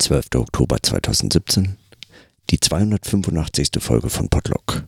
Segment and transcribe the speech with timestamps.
[0.00, 0.36] 12.
[0.36, 1.76] Oktober 2017,
[2.48, 3.68] die 285.
[3.80, 4.84] Folge von Podlock.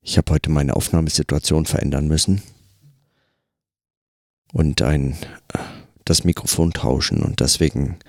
[0.00, 2.42] Ich habe heute meine Aufnahmesituation verändern müssen
[4.52, 5.16] und ein
[6.04, 8.00] das Mikrofon tauschen und deswegen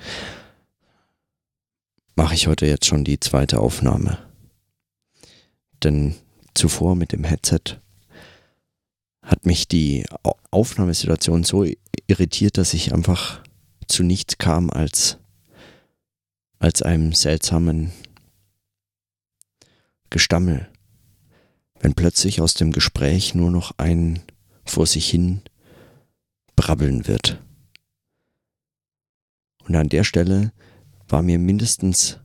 [2.15, 4.17] mache ich heute jetzt schon die zweite Aufnahme.
[5.83, 6.15] Denn
[6.55, 7.79] zuvor mit dem Headset
[9.25, 10.05] hat mich die
[10.51, 11.65] Aufnahmesituation so
[12.07, 13.41] irritiert, dass ich einfach
[13.87, 15.17] zu nichts kam als,
[16.59, 17.91] als einem seltsamen
[20.09, 20.69] Gestammel.
[21.79, 24.21] Wenn plötzlich aus dem Gespräch nur noch ein
[24.63, 25.41] vor sich hin
[26.55, 27.41] brabbeln wird.
[29.67, 30.53] Und an der Stelle
[31.07, 32.19] war mir mindestens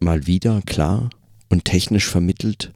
[0.00, 1.10] mal wieder klar
[1.48, 2.72] und technisch vermittelt,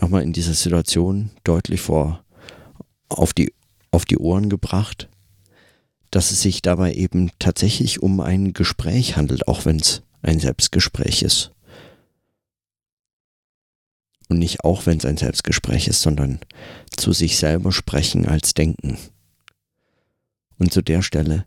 [0.00, 2.24] nochmal in dieser Situation deutlich vor
[3.08, 3.52] auf die,
[3.90, 5.08] auf die Ohren gebracht,
[6.10, 11.22] dass es sich dabei eben tatsächlich um ein Gespräch handelt, auch wenn es ein Selbstgespräch
[11.22, 11.52] ist.
[14.28, 16.40] Und nicht auch wenn es ein Selbstgespräch ist, sondern
[16.94, 18.98] zu sich selber sprechen als Denken.
[20.58, 21.46] Und zu der Stelle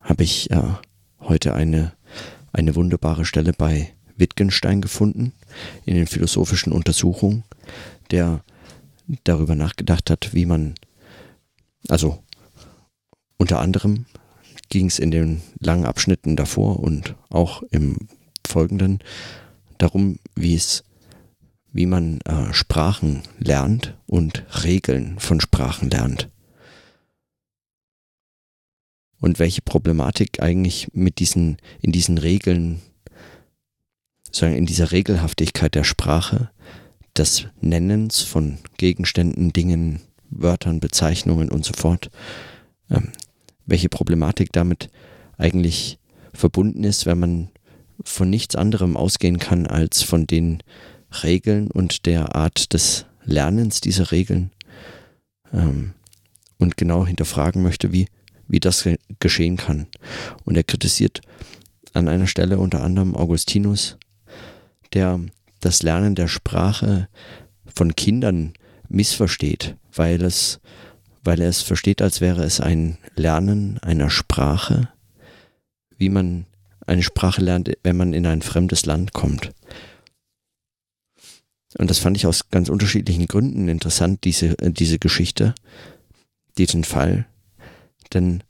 [0.00, 0.62] habe ich äh,
[1.20, 1.92] heute eine,
[2.52, 5.32] eine wunderbare Stelle bei Wittgenstein gefunden
[5.84, 7.44] in den philosophischen Untersuchungen,
[8.10, 8.42] der
[9.24, 10.74] darüber nachgedacht hat, wie man,
[11.88, 12.22] also
[13.36, 14.06] unter anderem
[14.68, 18.08] ging es in den langen Abschnitten davor und auch im
[18.46, 19.00] folgenden
[19.78, 20.84] darum, wie es,
[21.72, 26.28] wie man äh, Sprachen lernt und Regeln von Sprachen lernt.
[29.18, 32.82] Und welche Problematik eigentlich mit diesen, in diesen Regeln
[34.34, 36.50] sagen, in dieser Regelhaftigkeit der Sprache,
[37.16, 42.10] des Nennens von Gegenständen, Dingen, Wörtern, Bezeichnungen und so fort,
[42.90, 43.12] ähm,
[43.64, 44.90] welche Problematik damit
[45.38, 45.98] eigentlich
[46.32, 47.48] verbunden ist, wenn man
[48.04, 50.62] von nichts anderem ausgehen kann als von den
[51.22, 54.50] Regeln und der Art des Lernens dieser Regeln
[55.52, 55.94] ähm,
[56.58, 58.08] und genau hinterfragen möchte, wie,
[58.46, 58.88] wie das
[59.20, 59.86] geschehen kann.
[60.44, 61.22] Und er kritisiert
[61.92, 63.96] an einer Stelle unter anderem Augustinus,
[64.94, 65.20] der
[65.60, 67.08] das Lernen der Sprache
[67.74, 68.52] von Kindern
[68.88, 70.60] missversteht, weil es,
[71.24, 74.88] weil er es versteht, als wäre es ein Lernen einer Sprache,
[75.96, 76.46] wie man
[76.86, 79.52] eine Sprache lernt, wenn man in ein fremdes Land kommt.
[81.78, 85.54] Und das fand ich aus ganz unterschiedlichen Gründen interessant, diese, diese Geschichte,
[86.56, 87.26] diesen Fall.
[88.14, 88.42] Denn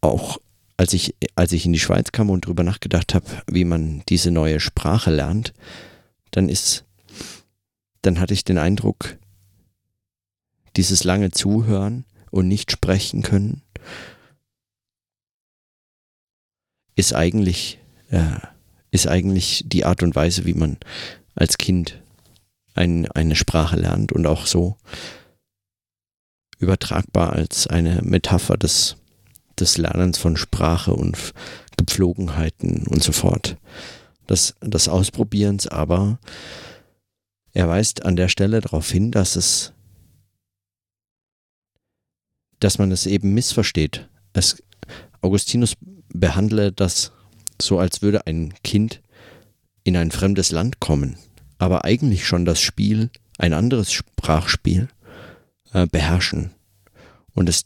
[0.00, 0.38] auch
[0.80, 4.30] als ich, als ich in die Schweiz kam und darüber nachgedacht habe, wie man diese
[4.30, 5.52] neue Sprache lernt,
[6.30, 6.86] dann ist,
[8.00, 9.18] dann hatte ich den Eindruck,
[10.76, 13.60] dieses lange Zuhören und nicht sprechen können,
[16.96, 18.38] ist eigentlich, äh,
[18.90, 20.78] ist eigentlich die Art und Weise, wie man
[21.34, 22.02] als Kind
[22.72, 24.78] ein, eine Sprache lernt und auch so
[26.58, 28.96] übertragbar als eine Metapher des
[29.60, 31.16] des Lernens von Sprache und
[31.76, 33.56] Gepflogenheiten und so fort.
[34.26, 36.18] Das, des Ausprobierens, aber
[37.52, 39.72] er weist an der Stelle darauf hin, dass es,
[42.60, 44.08] dass man es eben missversteht.
[44.32, 44.62] Es,
[45.20, 45.74] Augustinus
[46.12, 47.12] behandle das
[47.60, 49.02] so, als würde ein Kind
[49.82, 51.16] in ein fremdes Land kommen,
[51.58, 54.88] aber eigentlich schon das Spiel, ein anderes Sprachspiel,
[55.72, 56.52] äh, beherrschen.
[57.32, 57.64] Und es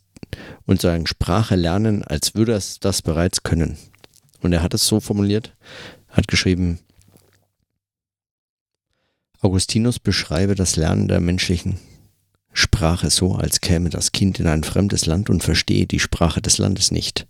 [0.66, 3.76] und sagen Sprache lernen, als würde es das bereits können.
[4.40, 5.54] Und er hat es so formuliert,
[6.08, 6.78] hat geschrieben,
[9.40, 11.78] Augustinus beschreibe das Lernen der menschlichen
[12.54, 16.58] Sprache so, als käme das Kind in ein fremdes Land und verstehe die Sprache des
[16.58, 17.26] Landes nicht.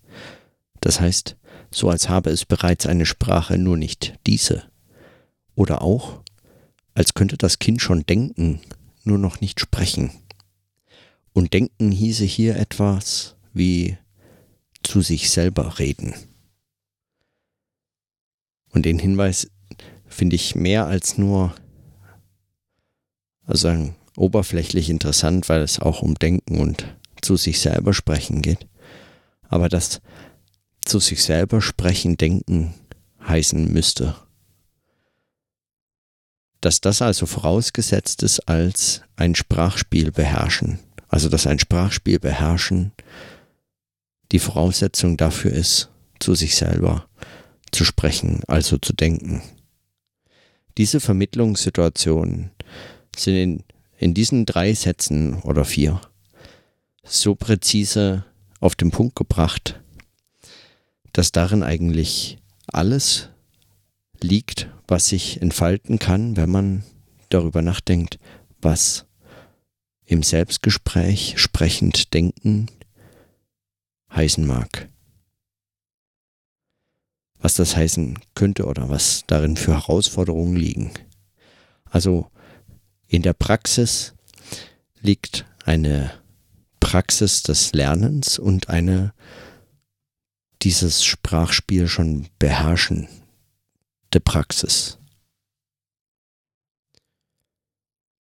[0.81, 1.37] Das heißt,
[1.71, 4.65] so als habe es bereits eine Sprache, nur nicht diese.
[5.57, 6.21] Oder auch,
[6.95, 8.61] als könnte das Kind schon denken,
[9.03, 10.13] nur noch nicht sprechen.
[11.35, 13.99] Und denken hieße hier etwas wie
[14.83, 16.15] zu sich selber reden.
[18.71, 19.51] Und den Hinweis
[20.07, 21.55] finde ich mehr als nur
[23.47, 26.87] also oberflächlich interessant, weil es auch um Denken und
[27.21, 28.67] zu sich selber sprechen geht.
[29.49, 30.01] Aber das
[30.85, 32.75] zu sich selber sprechen, denken
[33.27, 34.17] heißen müsste.
[36.61, 40.79] Dass das also vorausgesetzt ist als ein Sprachspiel beherrschen.
[41.15, 42.91] Also dass ein Sprachspiel beherrschen
[44.33, 45.89] die Voraussetzung dafür ist,
[46.19, 47.07] zu sich selber
[47.71, 49.41] zu sprechen, also zu denken.
[50.77, 52.51] Diese Vermittlungssituationen
[53.17, 53.65] sind in,
[53.97, 56.01] in diesen drei Sätzen oder vier
[57.05, 58.25] so präzise
[58.59, 59.81] auf den Punkt gebracht,
[61.13, 63.29] dass darin eigentlich alles
[64.21, 66.83] liegt, was sich entfalten kann, wenn man
[67.29, 68.19] darüber nachdenkt,
[68.61, 69.07] was
[70.07, 72.69] im Selbstgespräch sprechend denken
[74.13, 74.89] heißen mag.
[77.39, 80.93] Was das heißen könnte oder was darin für Herausforderungen liegen.
[81.85, 82.31] Also
[83.07, 84.15] in der Praxis
[85.01, 86.13] liegt eine
[86.81, 89.13] Praxis des Lernens und eine
[90.63, 93.09] dieses Sprachspiel schon beherrschende
[94.23, 94.99] Praxis.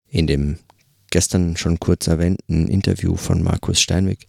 [0.06, 0.58] In dem
[1.14, 4.26] gestern schon kurz erwähnten Interview von Markus Steinweg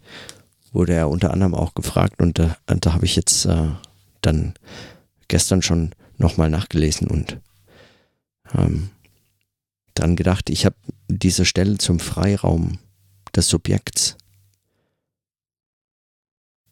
[0.72, 3.70] wurde er unter anderem auch gefragt und da, da habe ich jetzt äh,
[4.22, 4.54] dann
[5.28, 7.40] gestern schon nochmal nachgelesen und
[8.54, 8.92] ähm,
[9.96, 10.76] dann gedacht, ich habe
[11.08, 12.78] diese Stelle zum Freiraum
[13.36, 14.16] des Subjekts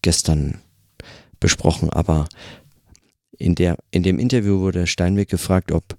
[0.04, 0.62] gestern
[1.40, 2.28] besprochen, aber
[3.40, 5.98] in, der, in dem Interview wurde Steinweg gefragt, ob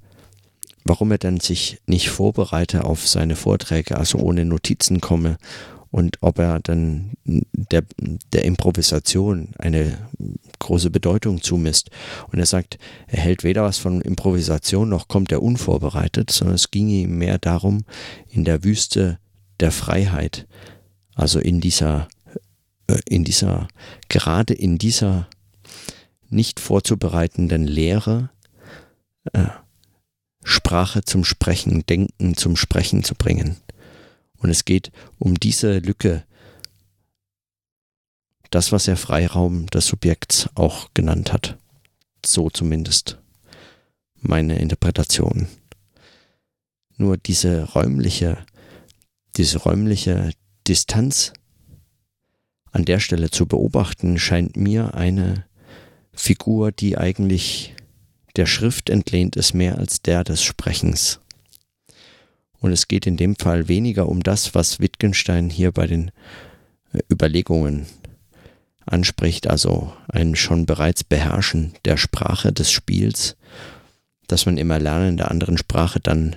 [0.84, 5.38] warum er dann sich nicht vorbereite auf seine Vorträge, also ohne Notizen komme
[5.90, 7.84] und ob er dann der,
[8.32, 9.96] der Improvisation eine
[10.58, 11.90] große Bedeutung zumisst.
[12.32, 16.72] Und er sagt, er hält weder was von Improvisation noch kommt er unvorbereitet, sondern es
[16.72, 17.84] ging ihm mehr darum,
[18.28, 19.20] in der Wüste
[19.60, 20.48] der Freiheit,
[21.14, 22.08] also in dieser,
[23.06, 23.68] in dieser,
[24.08, 25.28] gerade in dieser
[26.28, 28.30] nicht vorzubereitenden Lehre,
[29.32, 29.46] äh,
[30.44, 33.56] Sprache zum Sprechen, Denken zum Sprechen zu bringen.
[34.36, 36.24] Und es geht um diese Lücke,
[38.50, 41.58] das, was er Freiraum des Subjekts auch genannt hat.
[42.24, 43.18] So zumindest
[44.20, 45.48] meine Interpretation.
[46.96, 48.38] Nur diese räumliche,
[49.36, 50.30] diese räumliche
[50.68, 51.32] Distanz
[52.70, 55.46] an der Stelle zu beobachten, scheint mir eine
[56.12, 57.74] Figur, die eigentlich
[58.36, 61.20] der Schrift entlehnt ist, mehr als der des Sprechens.
[62.58, 66.10] Und es geht in dem Fall weniger um das, was Wittgenstein hier bei den
[66.92, 67.86] äh, Überlegungen
[68.86, 73.36] anspricht, also ein schon bereits Beherrschen der Sprache des Spiels,
[74.26, 76.36] dass man im Erlernen der anderen Sprache dann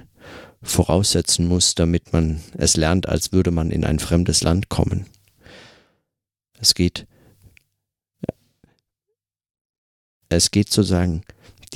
[0.62, 5.06] voraussetzen muss, damit man es lernt, als würde man in ein fremdes Land kommen.
[6.60, 7.08] Es geht,
[10.30, 11.22] es geht sozusagen,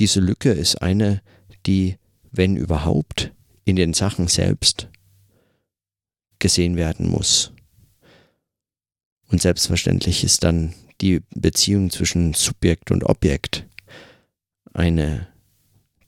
[0.02, 1.22] diese Lücke ist eine,
[1.64, 1.96] die,
[2.32, 3.30] wenn überhaupt,
[3.64, 4.88] in den Sachen selbst
[6.40, 7.52] gesehen werden muss.
[9.28, 13.64] Und selbstverständlich ist dann die Beziehung zwischen Subjekt und Objekt
[14.74, 15.28] eine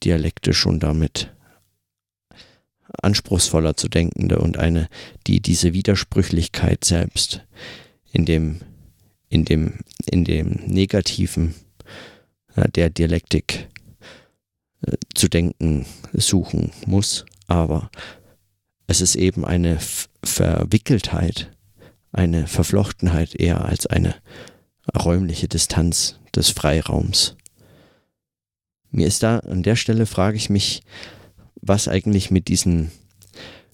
[0.02, 1.32] dialektisch und damit
[3.00, 4.88] anspruchsvoller zu denkende und eine,
[5.28, 7.44] die diese Widersprüchlichkeit selbst
[8.10, 8.60] in dem,
[9.28, 11.54] in dem, in dem Negativen
[12.56, 13.74] der Dialektik äh,
[15.24, 17.90] zu denken suchen muss aber
[18.86, 19.78] es ist eben eine
[20.22, 21.50] Verwickeltheit,
[22.12, 24.16] eine Verflochtenheit eher als eine
[24.94, 27.36] räumliche Distanz des Freiraums.
[28.90, 30.82] Mir ist da an der Stelle frage ich mich,
[31.54, 32.90] was eigentlich mit diesen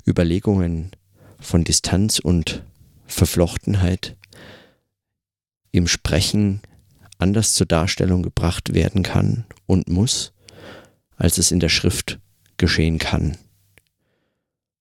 [0.07, 0.93] Überlegungen
[1.41, 2.63] von Distanz und
[3.09, 4.17] Verflochtenheit
[5.73, 6.61] im Sprechen
[7.19, 10.33] anders zur Darstellung gebracht werden kann und muss,
[11.21, 12.19] als es in der Schrift
[12.57, 13.37] geschehen kann.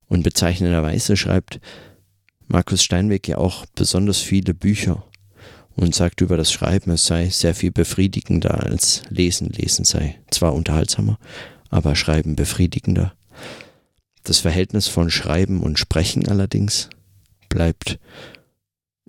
[0.07, 1.59] Und bezeichnenderweise schreibt
[2.47, 5.05] Markus Steinweg ja auch besonders viele Bücher
[5.75, 9.49] und sagt über das Schreiben, es sei sehr viel befriedigender als Lesen.
[9.49, 11.19] Lesen sei zwar unterhaltsamer,
[11.69, 13.13] aber Schreiben befriedigender.
[14.23, 16.89] Das Verhältnis von Schreiben und Sprechen allerdings
[17.49, 17.99] bleibt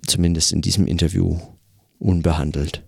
[0.05, 1.39] zumindest in diesem Interview
[1.97, 2.83] unbehandelt.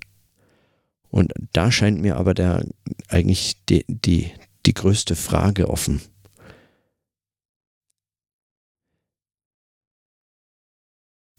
[1.13, 2.65] Und da scheint mir aber der
[3.07, 4.31] eigentlich die, die,
[4.65, 6.01] die größte Frage offen.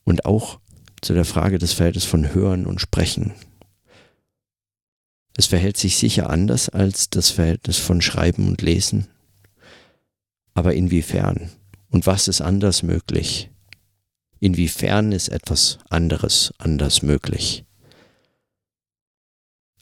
[0.04, 0.60] und auch
[1.00, 3.32] zu der Frage des Verhältnisses von Hören und Sprechen.
[5.36, 9.08] Es verhält sich sicher anders als das Verhältnis von Schreiben und Lesen.
[10.54, 11.50] Aber inwiefern?
[11.90, 13.50] Und was ist anders möglich?
[14.38, 17.64] Inwiefern ist etwas anderes anders möglich?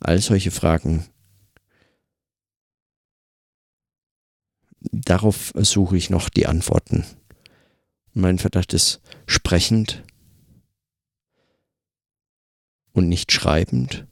[0.02, 1.06] All solche Fragen.
[4.80, 7.04] Darauf suche ich noch die Antworten.
[8.12, 10.02] Mein Verdacht ist, sprechend
[12.92, 14.06] und nicht schreibend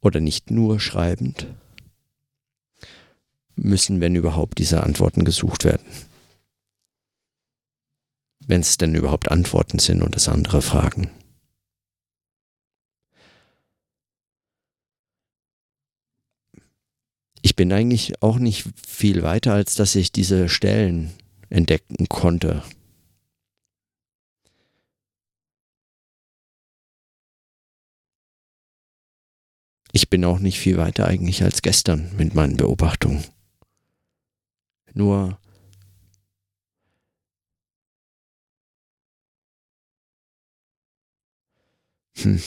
[0.00, 1.46] oder nicht nur schreibend,
[3.56, 5.86] müssen, wenn überhaupt, diese Antworten gesucht werden.
[8.50, 11.08] wenn es denn überhaupt Antworten sind und es andere Fragen.
[17.42, 21.10] Ich bin eigentlich auch nicht viel weiter, als dass ich diese Stellen
[21.50, 22.62] entdecken konnte.
[29.92, 33.24] Ich bin auch nicht viel weiter eigentlich als gestern mit meinen Beobachtungen.
[34.94, 35.38] Nur
[42.22, 42.40] hm.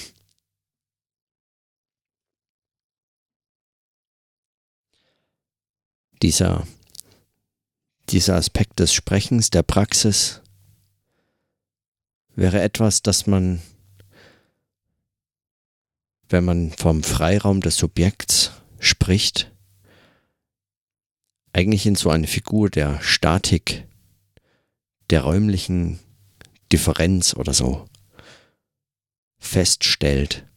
[6.23, 6.65] Dieser,
[8.09, 10.41] dieser Aspekt des Sprechens, der Praxis,
[12.35, 13.61] wäre etwas, das man
[16.33, 19.51] wenn man vom Freiraum des Subjekts spricht,
[21.53, 23.87] eigentlich in so eine Figur der Statik,
[25.11, 25.99] der räumlichen
[26.71, 27.87] Differenz oder so
[29.37, 30.47] feststellt.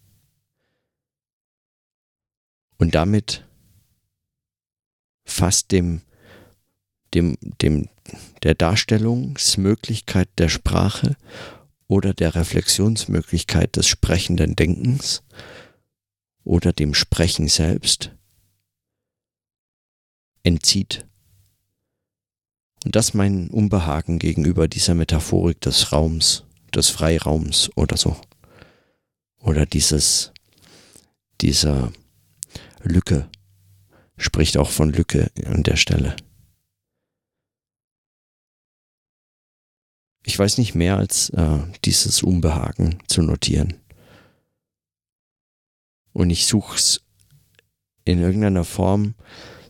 [2.78, 3.46] Und damit
[5.36, 6.02] fast dem,
[7.14, 7.88] dem, dem,
[8.42, 11.16] der Darstellungsmöglichkeit der Sprache
[11.86, 15.22] oder der Reflexionsmöglichkeit des sprechenden Denkens
[16.42, 18.12] oder dem Sprechen selbst
[20.42, 21.06] entzieht.
[22.84, 28.16] Und das mein Unbehagen gegenüber dieser Metaphorik des Raums, des Freiraums oder so.
[29.40, 30.32] Oder dieses,
[31.40, 31.92] dieser
[32.82, 33.28] Lücke,
[34.16, 36.16] spricht auch von Lücke an der Stelle.
[40.24, 43.74] Ich weiß nicht mehr als äh, dieses Unbehagen zu notieren.
[46.12, 47.02] Und ich suche es
[48.04, 49.14] in irgendeiner Form,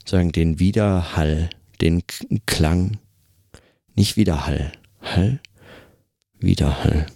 [0.04, 1.50] sagen, den Widerhall,
[1.80, 2.04] den
[2.46, 2.98] Klang,
[3.94, 5.40] nicht Widerhall, Hall,
[6.38, 7.06] Widerhall.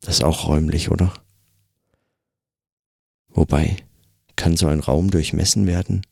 [0.00, 1.14] Das ist auch räumlich, oder?
[3.28, 3.76] Wobei,
[4.36, 6.02] kann so ein Raum durchmessen werden?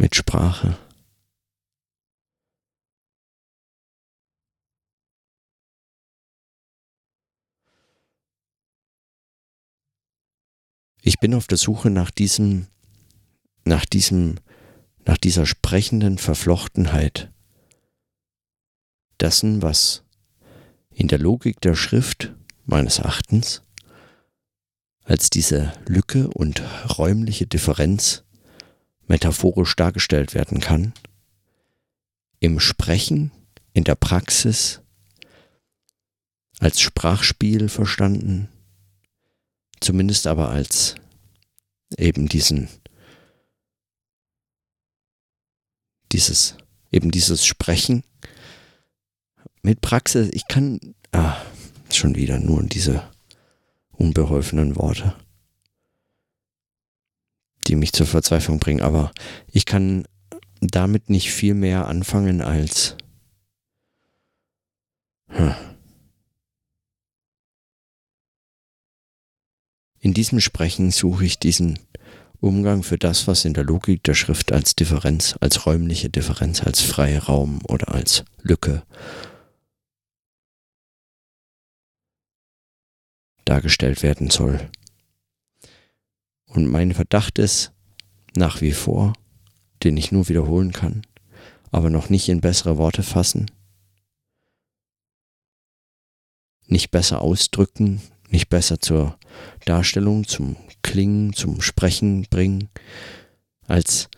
[0.00, 0.78] Mit Sprache.
[11.02, 12.68] Ich bin auf der Suche nach diesem,
[13.64, 14.38] nach diesem,
[15.04, 17.32] nach dieser sprechenden Verflochtenheit
[19.18, 20.04] dessen, was
[20.90, 22.36] in der Logik der Schrift
[22.66, 23.64] meines Erachtens
[25.02, 26.62] als diese Lücke und
[26.96, 28.22] räumliche Differenz
[29.08, 30.92] metaphorisch dargestellt werden kann,
[32.40, 33.32] im Sprechen,
[33.72, 34.80] in der Praxis,
[36.60, 38.48] als Sprachspiel verstanden,
[39.80, 40.94] zumindest aber als
[41.96, 42.68] eben diesen,
[46.12, 46.56] dieses,
[46.90, 48.02] eben dieses Sprechen
[49.62, 50.28] mit Praxis.
[50.32, 51.36] Ich kann, ah,
[51.90, 53.08] schon wieder nur diese
[53.92, 55.14] unbeholfenen Worte,
[57.68, 59.12] die mich zur Verzweiflung bringen, aber
[59.52, 60.04] ich kann
[60.60, 62.96] damit nicht viel mehr anfangen als,
[65.28, 65.54] hm,
[70.00, 71.78] In diesem Sprechen suche ich diesen
[72.40, 76.80] Umgang für das, was in der Logik der Schrift als Differenz, als räumliche Differenz, als
[76.80, 78.84] Freiraum oder als Lücke
[83.44, 84.70] dargestellt werden soll.
[86.48, 87.72] Und mein Verdacht ist
[88.34, 89.12] nach wie vor,
[89.84, 91.02] den ich nur wiederholen kann,
[91.70, 93.50] aber noch nicht in bessere Worte fassen,
[96.66, 98.00] nicht besser ausdrücken,
[98.30, 99.18] nicht besser zur
[99.64, 102.68] Darstellung, zum Klingen, zum Sprechen bringen,
[103.66, 104.08] als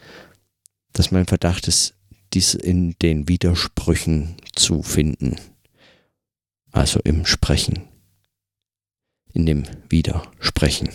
[0.93, 1.95] dass mein Verdacht ist,
[2.33, 5.37] dies in den Widersprüchen zu finden.
[6.73, 7.89] Also im Sprechen.
[9.33, 10.91] In dem Widersprechen.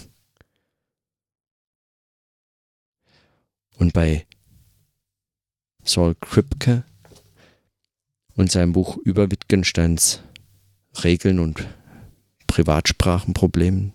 [3.77, 4.25] Und bei
[5.83, 6.83] Saul Kripke
[8.35, 10.21] und seinem Buch über Wittgensteins
[11.03, 11.67] Regeln und
[12.47, 13.91] Privatsprachenproblemen,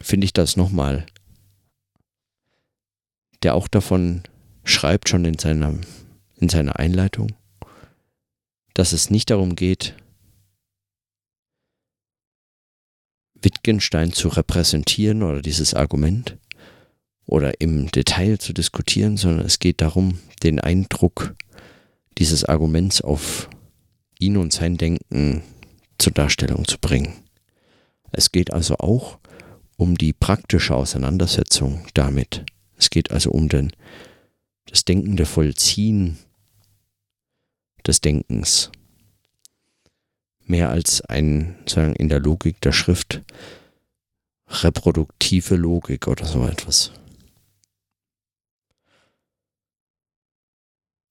[0.00, 1.06] finde ich das nochmal.
[3.42, 4.22] Der auch davon
[4.64, 5.74] schreibt schon in seiner,
[6.36, 7.34] in seiner Einleitung,
[8.74, 9.96] dass es nicht darum geht,
[13.34, 16.36] Wittgenstein zu repräsentieren oder dieses Argument
[17.28, 21.34] oder im Detail zu diskutieren, sondern es geht darum, den Eindruck
[22.16, 23.48] dieses Arguments auf
[24.18, 25.42] ihn und sein Denken
[25.98, 27.12] zur Darstellung zu bringen.
[28.10, 29.18] Es geht also auch
[29.76, 32.46] um die praktische Auseinandersetzung damit.
[32.76, 33.72] Es geht also um den,
[34.66, 36.16] das denkende Vollziehen
[37.86, 38.72] des Denkens.
[40.46, 43.22] Mehr als ein, sagen, in der Logik der Schrift
[44.48, 46.92] reproduktive Logik oder so etwas.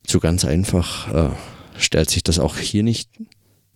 [0.10, 1.36] So ganz einfach äh,
[1.78, 3.10] stellt sich das auch hier nicht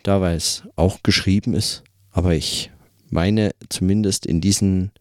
[0.03, 1.83] dar, weil es auch geschrieben ist.
[2.09, 2.71] Aber ich
[3.09, 4.91] meine zumindest in diesen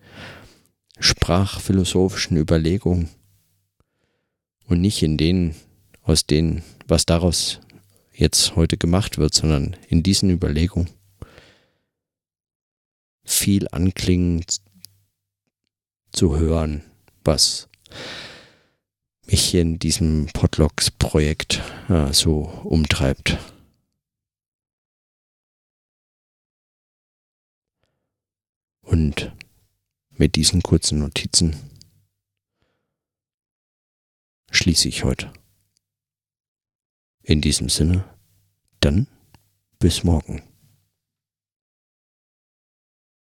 [0.99, 3.11] sprachphilosophischen Überlegungen
[4.67, 5.55] und nicht in denen,
[6.03, 7.61] aus denen, was daraus
[8.13, 10.91] jetzt heute gemacht wird, sondern in diesen Überlegungen
[13.25, 14.45] viel anklingen
[16.11, 16.83] zu hören,
[17.23, 17.69] was
[19.31, 23.39] mich hier in diesem Podlogs-Projekt äh, so umtreibt.
[28.83, 29.33] Und
[30.11, 31.57] mit diesen kurzen Notizen
[34.51, 35.33] schließe ich heute.
[37.23, 38.05] In diesem Sinne,
[38.81, 39.07] dann
[39.79, 40.50] bis morgen.